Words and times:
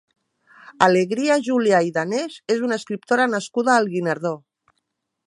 Alegria 0.85 1.35
Julià 1.49 1.81
i 1.89 1.93
Danés 1.97 2.37
és 2.57 2.65
una 2.69 2.79
escriptora 2.83 3.31
nascuda 3.37 3.77
al 3.83 3.93
Guinardó. 3.93 4.37